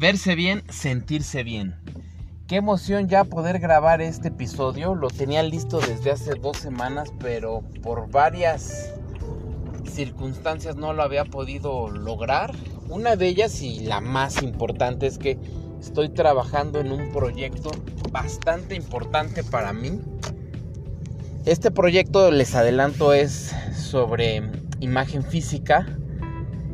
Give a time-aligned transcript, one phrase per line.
[0.00, 1.76] Verse bien, sentirse bien.
[2.48, 4.94] Qué emoción ya poder grabar este episodio.
[4.94, 8.94] Lo tenía listo desde hace dos semanas, pero por varias
[9.84, 12.54] circunstancias no lo había podido lograr.
[12.88, 15.38] Una de ellas y la más importante es que
[15.82, 17.70] estoy trabajando en un proyecto
[18.10, 20.00] bastante importante para mí.
[21.44, 24.44] Este proyecto, les adelanto, es sobre
[24.80, 25.86] imagen física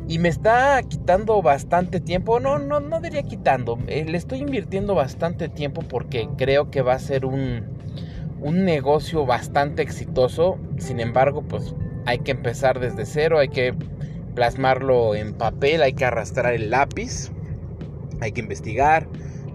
[0.07, 2.39] y me está quitando bastante tiempo.
[2.39, 3.77] No, no, no diría quitando.
[3.87, 7.65] Eh, le estoy invirtiendo bastante tiempo porque creo que va a ser un,
[8.41, 10.57] un negocio bastante exitoso.
[10.77, 11.75] Sin embargo, pues
[12.05, 13.73] hay que empezar desde cero, hay que
[14.33, 17.31] plasmarlo en papel, hay que arrastrar el lápiz,
[18.21, 19.07] hay que investigar,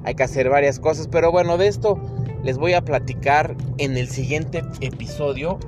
[0.04, 1.08] hay que hacer varias cosas.
[1.08, 1.98] Pero bueno, de esto
[2.42, 5.58] les voy a platicar en el siguiente episodio.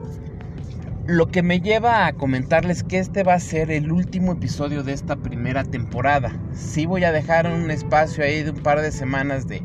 [1.06, 4.94] Lo que me lleva a comentarles que este va a ser el último episodio de
[4.94, 6.34] esta primera temporada.
[6.54, 9.62] Sí voy a dejar un espacio ahí de un par de semanas de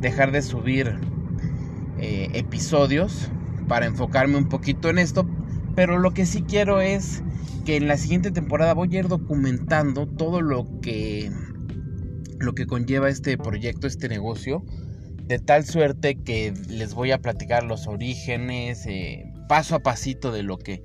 [0.00, 0.98] dejar de subir
[2.00, 3.30] eh, episodios
[3.68, 5.24] para enfocarme un poquito en esto,
[5.76, 7.22] pero lo que sí quiero es
[7.64, 11.30] que en la siguiente temporada voy a ir documentando todo lo que
[12.40, 14.64] lo que conlleva este proyecto, este negocio,
[15.28, 20.42] de tal suerte que les voy a platicar los orígenes, eh, paso a pasito de
[20.42, 20.82] lo que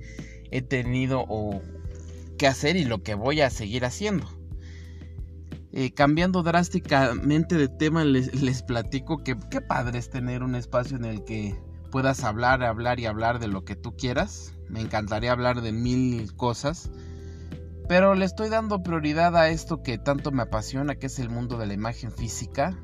[0.50, 1.62] he tenido o
[2.36, 4.28] que hacer y lo que voy a seguir haciendo.
[5.72, 10.98] Eh, cambiando drásticamente de tema, les, les platico que qué padre es tener un espacio
[10.98, 11.58] en el que
[11.90, 14.52] puedas hablar, hablar y hablar de lo que tú quieras.
[14.68, 16.90] Me encantaría hablar de mil cosas.
[17.88, 21.56] Pero le estoy dando prioridad a esto que tanto me apasiona, que es el mundo
[21.56, 22.78] de la imagen física.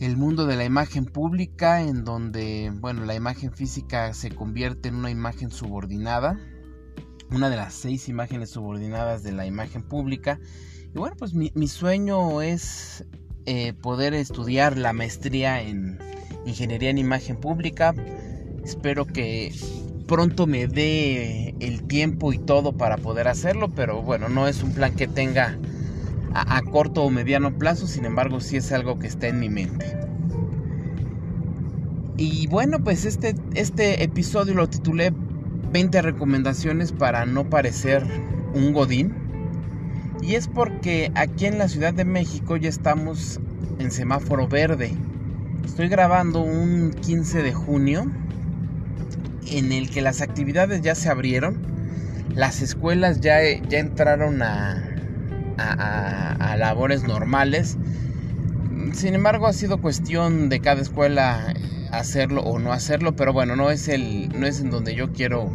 [0.00, 4.94] El mundo de la imagen pública, en donde, bueno, la imagen física se convierte en
[4.94, 6.40] una imagen subordinada.
[7.30, 10.40] Una de las seis imágenes subordinadas de la imagen pública.
[10.94, 13.04] Y bueno, pues mi, sueño es
[13.44, 15.98] eh, poder estudiar la maestría en
[16.46, 17.94] ingeniería en imagen pública.
[18.64, 19.54] Espero que
[20.08, 24.72] pronto me dé el tiempo y todo para poder hacerlo, pero bueno, no es un
[24.72, 25.58] plan que tenga
[26.34, 29.96] a, corto o mediano plazo, sin embargo sí es algo que está en mi mente.
[32.16, 35.12] Y bueno, pues este, este episodio lo titulé
[35.72, 38.04] 20 recomendaciones para no parecer
[38.54, 39.14] un godín.
[40.22, 43.40] Y es porque aquí en la Ciudad de México ya estamos
[43.78, 44.94] en semáforo verde.
[45.64, 48.10] Estoy grabando un 15 de junio
[49.46, 51.58] en el que las actividades ya se abrieron,
[52.34, 54.89] las escuelas ya, ya entraron a,
[55.58, 57.76] a, labores normales.
[58.92, 61.54] Sin embargo, ha sido cuestión de cada escuela
[61.92, 65.50] hacerlo o no hacerlo, pero bueno, no es el no es en donde yo quiero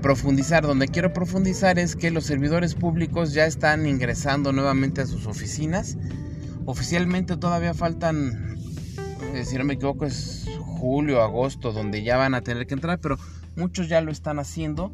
[0.00, 0.64] profundizar.
[0.64, 5.96] Donde quiero profundizar es que los servidores públicos ya están ingresando nuevamente a sus oficinas.
[6.66, 8.56] Oficialmente todavía faltan,
[9.34, 12.98] eh, si no me equivoco, es julio, agosto, donde ya van a tener que entrar,
[13.00, 13.18] pero
[13.56, 14.92] muchos ya lo están haciendo.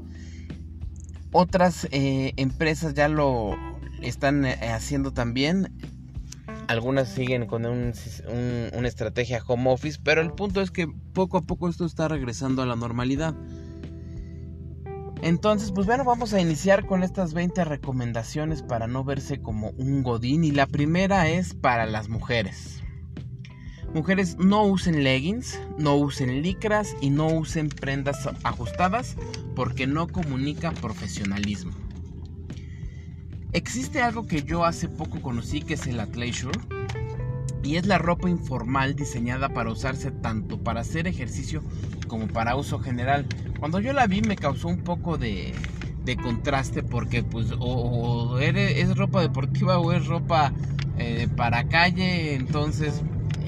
[1.33, 3.55] Otras eh, empresas ya lo
[4.03, 5.73] están eh, haciendo también.
[6.69, 11.69] Algunas siguen con una estrategia home office, pero el punto es que poco a poco
[11.69, 13.37] esto está regresando a la normalidad.
[15.23, 20.03] Entonces, pues bueno, vamos a iniciar con estas 20 recomendaciones para no verse como un
[20.03, 20.45] godín.
[20.45, 22.83] Y la primera es para las mujeres.
[23.95, 29.17] Mujeres no usen leggings, no usen licras y no usen prendas ajustadas
[29.55, 31.86] porque no comunica profesionalismo.
[33.57, 36.61] Existe algo que yo hace poco conocí que es el athleisure
[37.63, 41.63] y es la ropa informal diseñada para usarse tanto para hacer ejercicio
[42.07, 43.25] como para uso general.
[43.59, 45.55] Cuando yo la vi me causó un poco de,
[46.23, 50.53] contraste porque pues o, es ropa deportiva o es ropa
[50.99, 53.01] eh, para calle, entonces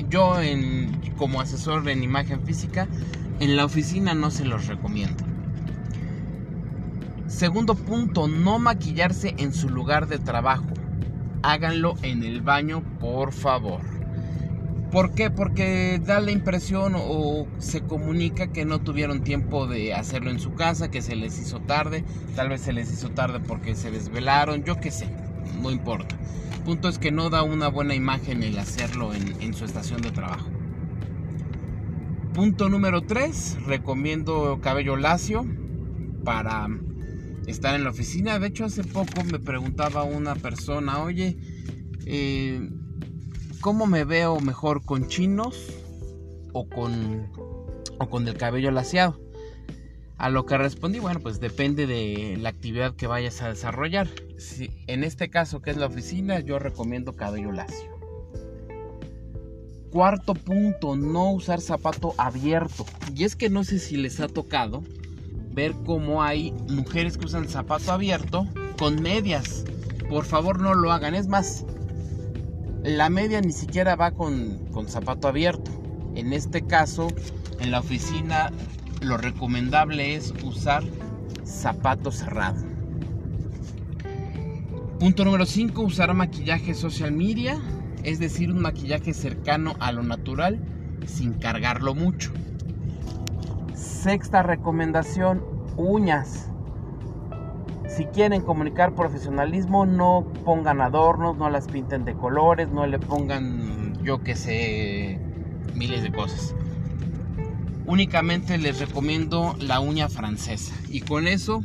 [0.09, 2.89] yo en, como asesor en imagen física,
[3.41, 5.28] en la oficina no se los recomiendo.
[7.29, 10.67] Segundo punto, no maquillarse en su lugar de trabajo.
[11.43, 13.81] Háganlo en el baño, por favor.
[14.91, 15.31] ¿Por qué?
[15.31, 20.55] Porque da la impresión o se comunica que no tuvieron tiempo de hacerlo en su
[20.55, 22.05] casa, que se les hizo tarde,
[22.35, 25.09] tal vez se les hizo tarde porque se desvelaron, yo qué sé,
[25.63, 26.17] no importa
[26.69, 30.51] punto es que no da una buena imagen el hacerlo en, su estación de trabajo.
[32.35, 35.47] Punto número 3, recomiendo cabello lacio
[36.27, 36.69] para
[37.51, 38.39] estar en la oficina.
[38.39, 41.37] De hecho, hace poco me preguntaba una persona, oye,
[42.07, 42.69] eh,
[43.61, 45.57] ¿cómo me veo mejor con chinos
[46.53, 47.31] o con,
[47.99, 49.21] o con el cabello laciado?
[50.19, 54.09] A lo que respondí, bueno, pues depende de la actividad que vayas a desarrollar.
[54.37, 57.97] Si, en este caso, que es la oficina, yo recomiendo cabello lacio.
[59.91, 62.85] Cuarto punto, no usar zapato abierto.
[63.15, 64.83] Y es que no sé si les ha tocado
[65.59, 68.47] ver cómo hay mujeres que usan zapato abierto
[68.79, 69.65] con medias.
[70.09, 71.17] Por favor no lo hagan.
[71.17, 71.67] Es más,
[72.85, 75.73] la media ni siquiera va con, con zapato abierto.
[76.15, 77.09] En este caso,
[77.59, 78.53] en la oficina
[79.01, 80.85] lo recomendable es usar
[81.45, 82.65] zapato cerrado.
[85.01, 87.61] Punto número 5, usar maquillaje social media,
[88.05, 90.61] es decir, un maquillaje cercano a lo natural
[91.05, 92.33] sin cargarlo mucho.
[94.03, 95.43] Sexta recomendación,
[95.77, 96.49] uñas.
[97.89, 104.01] Si quieren comunicar profesionalismo, no pongan adornos, no las pinten de colores, no le pongan,
[104.05, 105.19] yo que sé,
[105.75, 106.55] miles de cosas.
[107.87, 111.65] Únicamente les recomiendo la uña francesa y con eso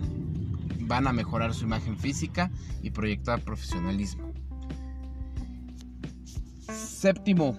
[0.79, 2.50] van a mejorar su imagen física
[2.81, 4.33] y proyectar profesionalismo.
[6.68, 7.56] Séptimo,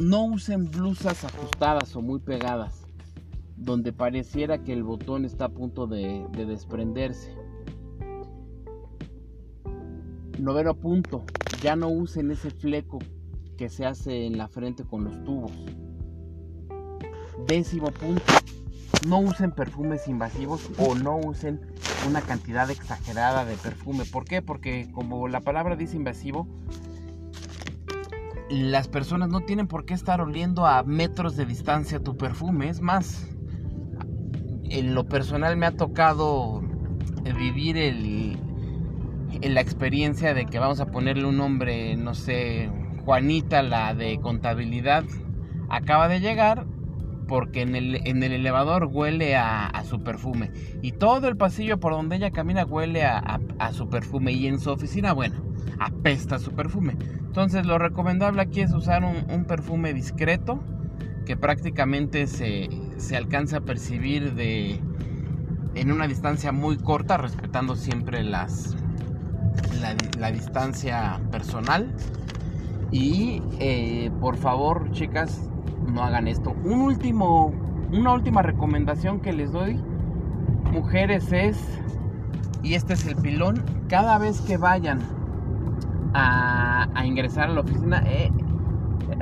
[0.00, 2.79] no usen blusas ajustadas o muy pegadas,
[3.60, 7.36] donde pareciera que el botón está a punto de, desprenderse.
[10.38, 11.24] Noveno punto,
[11.62, 12.98] ya no usen ese fleco
[13.58, 15.52] que se hace en la frente con los tubos.
[17.46, 18.32] Décimo punto,
[19.06, 21.60] no usen perfumes invasivos o no usen
[22.08, 24.04] una cantidad exagerada de perfume.
[24.10, 24.40] ¿Por qué?
[24.40, 26.48] Porque como la palabra dice invasivo,
[28.48, 32.70] las personas no tienen por qué estar oliendo a metros de distancia tu perfume.
[32.70, 33.29] Es más,
[34.70, 36.62] en lo personal me ha tocado
[37.36, 38.38] vivir el,
[39.42, 42.70] la experiencia de que vamos a ponerle un nombre, no sé,
[43.04, 45.04] Juanita, la de contabilidad,
[45.68, 46.66] acaba de llegar
[47.30, 50.50] porque en el, en el elevador huele a, su perfume.
[50.82, 53.38] Y todo el pasillo por donde ella camina huele a,
[53.72, 54.32] su perfume.
[54.32, 55.36] Y en su oficina, bueno,
[55.78, 56.96] apesta su perfume.
[57.20, 60.60] Entonces lo recomendable aquí es usar un, perfume discreto
[61.26, 62.68] que prácticamente se,
[63.16, 64.80] alcanza a percibir de,
[65.74, 68.76] en una distancia muy corta, respetando siempre las,
[70.18, 71.94] la, distancia personal.
[72.90, 75.48] Y eh, por favor, chicas,
[75.86, 76.54] no hagan esto.
[76.64, 77.52] Un último,
[77.92, 79.80] una última recomendación que les doy,
[80.72, 81.56] mujeres, es,
[82.62, 85.00] y este es el pilón, cada vez que vayan
[86.14, 88.30] a, ingresar a la oficina, eh,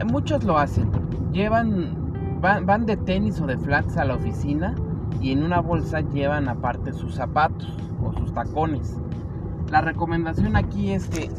[0.06, 0.90] muchos lo hacen,
[1.38, 4.74] llevan, van, van de tenis o de flats a la oficina
[5.20, 8.96] y en una bolsa llevan aparte sus zapatos o sus tacones.
[9.70, 11.30] La recomendación aquí es que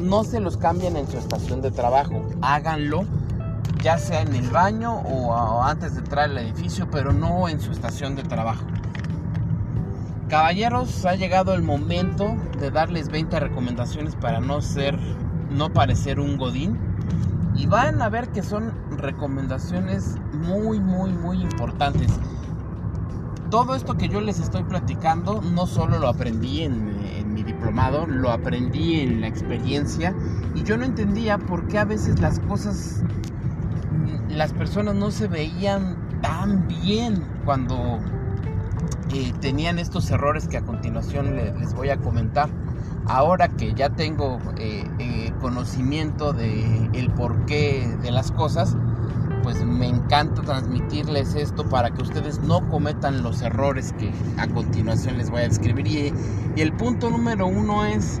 [0.00, 3.04] no se los cambien en su estación de trabajo, háganlo
[3.82, 7.70] ya sea en el baño o, antes de entrar al edificio, pero no en su
[7.70, 8.64] estación de trabajo.
[10.28, 14.98] Caballeros, ha llegado el momento de darles 20 recomendaciones para no ser,
[15.50, 16.95] no parecer un godín.
[17.56, 22.12] Y van a ver que son recomendaciones muy, muy, muy importantes.
[23.50, 26.96] Todo esto que yo les estoy platicando no solo lo aprendí en,
[27.32, 30.14] mi diplomado, lo aprendí en la experiencia
[30.54, 33.02] y yo no entendía por qué a veces las cosas
[34.28, 38.00] las personas no se veían tan bien cuando
[39.14, 42.48] eh, tenían estos errores que a continuación les, voy a comentar.
[43.08, 48.76] Ahora que ya tengo eh, eh, conocimiento de el porqué de las cosas,
[49.42, 55.18] pues me encanta transmitirles esto para que ustedes no cometan los errores que a continuación
[55.18, 55.86] les voy a describir.
[55.86, 58.20] y el punto número uno es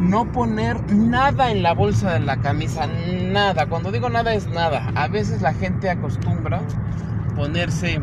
[0.00, 3.66] no poner nada en la bolsa de la camisa, nada.
[3.66, 4.90] Cuando digo nada es nada.
[4.94, 6.60] A veces la gente acostumbra
[7.36, 8.00] ponerse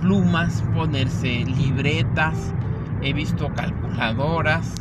[0.00, 2.52] plumas, ponerse libretas,
[3.02, 4.74] he visto calculadoras,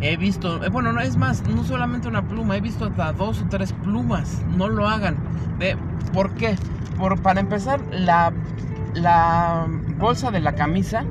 [0.00, 3.42] he visto, eh, bueno, no es más, no solamente una pluma, he visto hasta dos
[3.42, 4.42] o tres plumas.
[4.56, 5.16] No lo hagan.
[6.12, 6.56] ¿Por qué?
[6.98, 8.32] Por, para empezar, la,
[8.94, 9.66] la
[9.98, 11.04] bolsa de la camisa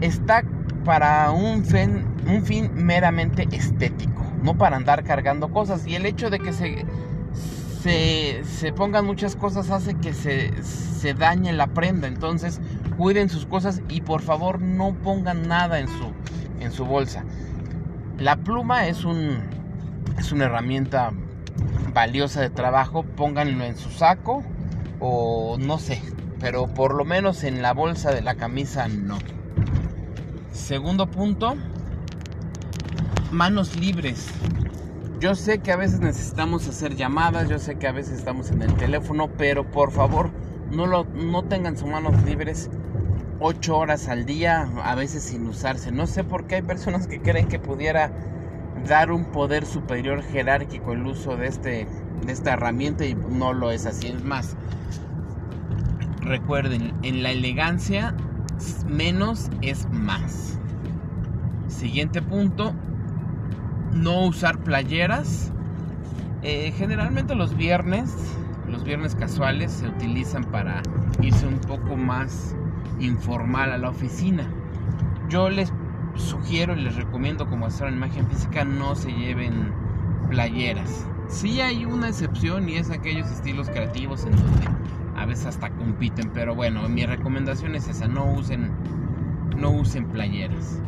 [0.00, 0.44] está
[0.84, 5.86] para un fin, un fin meramente estético, no para andar cargando cosas.
[5.86, 6.86] Y el hecho de que se,
[8.44, 12.08] se, pongan muchas cosas hace que se, se dañe la prenda.
[12.08, 12.60] Entonces,
[12.96, 16.12] cuiden sus cosas y por favor no pongan nada en su,
[16.60, 17.24] en su bolsa.
[18.18, 19.38] La pluma es, un,
[20.18, 21.12] es una herramienta
[21.94, 24.42] valiosa de trabajo, pónganlo en su saco
[24.98, 26.02] o no sé,
[26.40, 29.18] pero por lo menos en la bolsa de la camisa no.
[30.52, 31.54] Segundo punto,
[33.30, 34.28] manos libres.
[35.20, 38.62] Yo sé que a veces necesitamos hacer llamadas, yo sé que a veces estamos en
[38.62, 40.30] el teléfono, pero por favor
[40.72, 42.68] no, lo, no tengan sus manos libres
[43.40, 45.92] 8 horas al día, a veces sin usarse.
[45.92, 48.10] No sé por qué hay personas que creen que pudiera
[48.86, 51.86] dar un poder superior jerárquico el uso de este,
[52.24, 54.08] de esta herramienta y no lo es así.
[54.08, 54.56] Es más,
[56.20, 58.14] recuerden, en la elegancia
[58.88, 60.58] menos es más.
[61.68, 62.74] Siguiente punto,
[63.92, 65.52] no usar playeras.
[66.42, 68.10] Eh, generalmente los viernes,
[68.68, 70.82] los viernes casuales se utilizan para
[71.20, 72.54] irse un poco más
[73.00, 74.48] informal a la oficina.
[75.28, 75.72] Yo les
[76.14, 79.72] sugiero y les recomiendo como hacer en imagen física no se lleven
[80.28, 81.06] playeras.
[81.28, 84.66] Sí hay una excepción y es aquellos estilos creativos en donde
[85.16, 88.70] a veces hasta compiten, pero bueno, mi recomendación es esa, no usen
[89.56, 90.80] no usen playeras.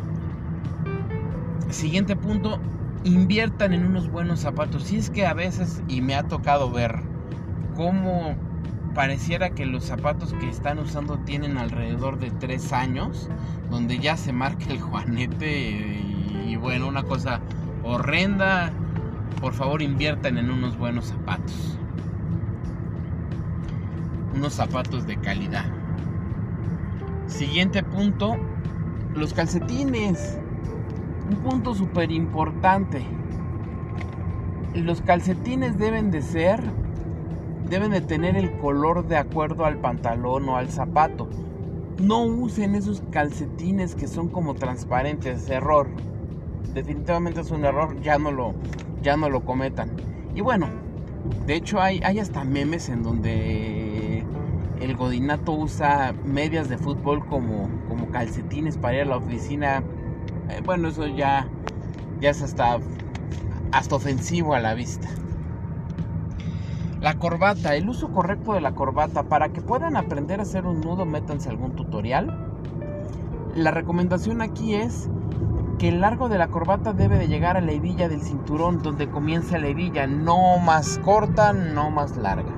[1.69, 2.59] Siguiente punto,
[3.03, 4.83] inviertan en unos buenos zapatos.
[4.83, 6.99] Si es que a veces y me ha tocado ver
[7.75, 8.35] cómo
[8.93, 13.29] pareciera que los zapatos que están usando tienen alrededor de 3 años,
[13.69, 16.03] donde ya se marca el juanete
[16.45, 17.41] y, bueno, una cosa
[17.83, 18.71] horrenda.
[19.39, 21.77] Por favor inviertan en unos buenos zapatos.
[24.35, 25.65] Unos zapatos de calidad.
[27.27, 28.37] Siguiente punto,
[29.15, 30.37] los calcetines.
[31.29, 33.05] Un punto súper importante.
[34.75, 36.61] Los calcetines deben de ser
[37.71, 41.29] deben de tener el color de acuerdo al pantalón o al zapato.
[41.99, 45.87] No usen esos calcetines que son como transparentes, error.
[46.73, 48.55] Definitivamente es un error, ya no lo,
[49.01, 49.89] ya no lo cometan.
[50.35, 50.67] Y bueno,
[51.47, 54.25] de hecho hay, hay hasta memes en donde
[54.81, 59.81] el godinato usa medias de fútbol como, como calcetines para ir a la oficina.
[60.49, 61.47] Eh, bueno, eso ya,
[62.19, 62.79] ya es hasta,
[63.71, 65.07] hasta ofensivo a la vista.
[67.01, 69.23] La corbata, el uso correcto de la corbata.
[69.23, 72.53] Para que puedan aprender a hacer un nudo, métanse algún tutorial.
[73.55, 75.09] La recomendación aquí es
[75.79, 79.09] que el largo de la corbata debe de llegar a la hebilla del cinturón donde
[79.09, 82.53] comienza la hebilla, no más corta, no más larga.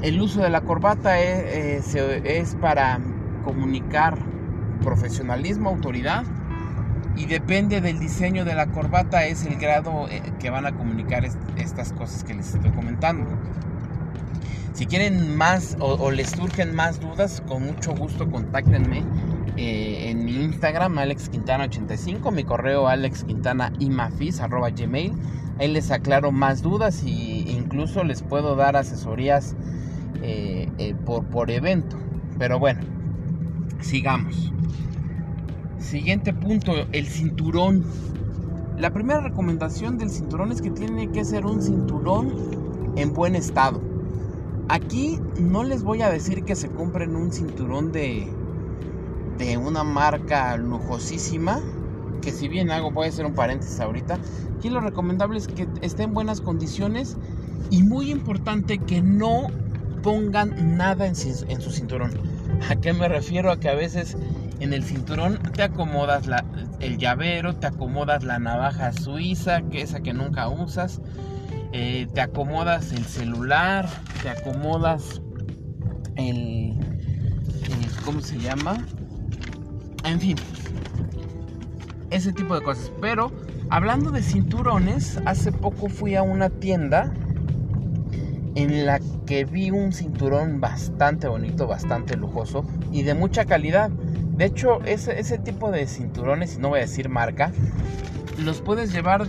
[0.00, 3.00] El uso de la corbata es, es para
[3.44, 4.16] comunicar
[4.80, 6.22] profesionalismo, autoridad
[7.18, 11.24] y depende del diseño de la corbata es el grado eh, que van a comunicar
[11.56, 13.28] estas cosas que les estoy comentando.
[14.72, 19.02] Si quieren más o, les surgen más dudas, con mucho gusto contáctenme
[19.56, 25.12] eh, en mi Instagram, AlexQuintana85, mi correo alexquintanaimafis.gmail.
[25.58, 29.56] Ahí les aclaro más dudas e incluso les puedo dar asesorías
[30.22, 31.98] eh, por, por evento.
[32.38, 32.82] Pero bueno,
[33.80, 34.52] sigamos.
[35.78, 37.84] Siguiente punto, el cinturón.
[38.78, 42.32] La primera recomendación del cinturón es que tiene que ser un cinturón
[42.96, 43.80] en buen estado.
[44.68, 48.28] Aquí no les voy a decir que se compren un cinturón de,
[49.38, 51.60] de una marca lujosísima,
[52.20, 54.18] que si bien hago, voy a hacer un paréntesis ahorita,
[54.58, 57.16] aquí lo recomendable es que esté en buenas condiciones
[57.70, 59.46] y muy importante que no
[60.02, 61.14] pongan nada en,
[61.48, 62.10] en su cinturón.
[62.68, 63.50] ¿A qué me refiero?
[63.50, 64.16] A que a veces
[64.60, 66.28] en el cinturón te acomodas
[66.80, 71.00] el llavero, te acomodas la navaja suiza, que esa que nunca usas,
[71.72, 73.88] eh, te acomodas el celular,
[74.22, 75.20] te acomodas
[76.16, 76.74] el,
[78.04, 78.84] ¿cómo se llama?
[80.04, 80.36] En fin,
[82.10, 82.90] ese tipo de cosas.
[83.00, 83.30] Pero
[83.70, 87.12] hablando de cinturones, hace poco fui a una tienda
[88.54, 93.90] en la que vi un cinturón bastante bonito, bastante lujoso y de mucha calidad.
[94.38, 97.52] De hecho, ese, ese tipo de cinturones, no voy a decir marca,
[98.38, 99.26] los puedes llevar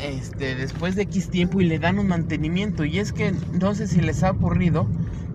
[0.00, 2.86] este, después de X tiempo y le dan un mantenimiento.
[2.86, 4.86] Y es que no sé si les ha ocurrido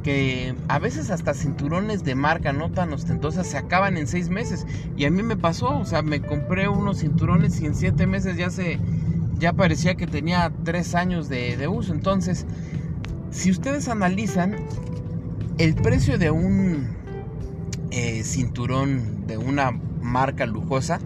[0.03, 4.65] que a veces hasta cinturones de marca no tan ostentosas se acaban en seis meses.
[4.97, 8.35] Y a mí me pasó, o sea, me compré unos cinturones y en siete meses
[8.35, 8.79] ya se,
[9.37, 11.93] ya parecía que tenía tres años de, de uso.
[11.93, 12.47] Entonces,
[13.29, 14.55] si ustedes analizan
[15.59, 16.96] el precio de un
[17.91, 20.99] eh, cinturón de una marca lujosa,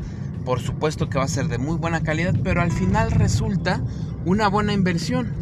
[0.46, 3.82] por supuesto que va a ser de muy buena calidad, pero al final resulta
[4.26, 5.34] una buena inversión.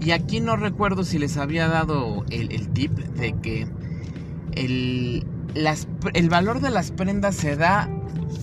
[0.00, 3.68] Y aquí no recuerdo si les había dado el, tip de que
[4.52, 5.24] el,
[6.14, 7.88] el valor de las prendas se da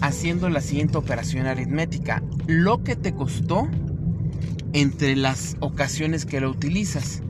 [0.02, 2.24] haciendo la siguiente operación aritmética.
[2.48, 3.68] Lo que te costó
[4.74, 7.22] entre las ocasiones que lo utilizas.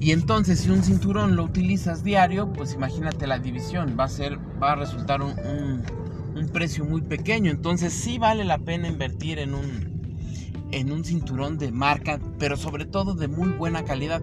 [0.00, 4.38] Y entonces si un cinturón lo utilizas diario, pues imagínate la división, va a ser,
[4.62, 5.34] va a resultar un,
[6.36, 7.50] un, precio muy pequeño.
[7.50, 12.84] Entonces sí vale la pena invertir en un, en un cinturón de marca, pero sobre
[12.84, 14.20] todo de muy buena calidad.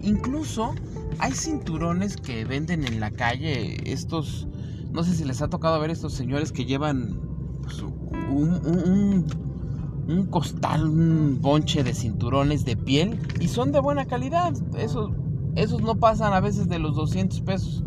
[0.00, 0.74] Incluso
[1.18, 4.48] hay cinturones que venden en la calle, estos,
[4.92, 7.20] no sé si les ha tocado ver estos señores que llevan
[7.62, 9.47] pues, un, un
[10.30, 14.54] costal, un bonche de cinturones de piel y son de buena calidad.
[14.76, 15.10] Esos,
[15.54, 17.84] esos no pasan a veces de los 200 pesos.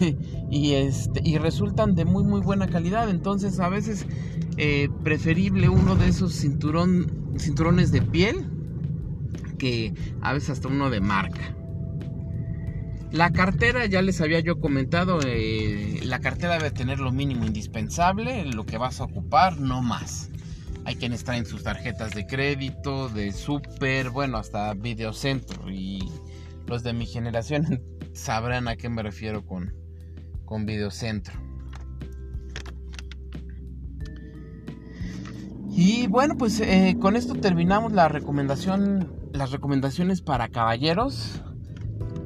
[0.50, 3.08] y, este, y resultan de muy muy buena calidad.
[3.08, 4.06] Entonces a veces
[4.56, 8.46] eh, preferible uno de esos cinturón, cinturones de piel
[9.58, 11.56] que a veces hasta uno de marca.
[13.10, 18.44] La cartera, ya les había yo comentado, eh, la cartera debe tener lo mínimo indispensable,
[18.46, 20.30] lo que vas a ocupar, no más.
[20.84, 25.70] Hay quienes traen sus tarjetas de crédito, de súper, bueno, hasta videocentro.
[25.70, 26.00] Y
[26.66, 29.74] los de mi generación sabrán a qué me refiero con,
[30.44, 31.34] con videocentro.
[35.70, 41.42] Y bueno, pues eh, con esto terminamos la recomendación, las recomendaciones para caballeros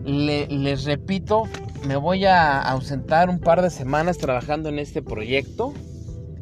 [0.08, 1.44] les repito,
[1.86, 5.74] me voy a ausentar un par de semanas trabajando en este proyecto.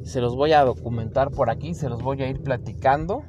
[0.06, 3.24] Se los voy a documentar por aquí, se los voy a ir platicando.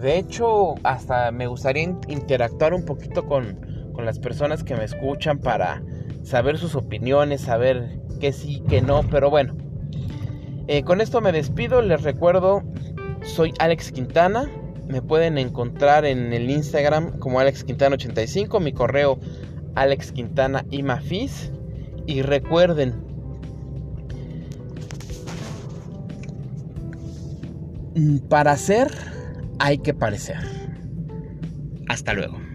[0.00, 5.82] De hecho, hasta me gustaría interactuar un poquito con, las personas que me escuchan para
[6.22, 9.54] saber sus opiniones, saber qué sí, qué no, pero bueno.
[10.68, 12.62] Eh, con esto me despido, les recuerdo,
[13.22, 14.50] soy Alex Quintana,
[14.88, 19.18] me pueden encontrar en el Instagram como Alex Quintana 85, mi correo
[19.74, 21.52] Alex Quintana y Mafis.
[22.06, 23.05] Y recuerden,
[28.28, 28.90] para ser
[29.58, 30.38] hay que parecer.
[31.88, 32.45] Hasta luego.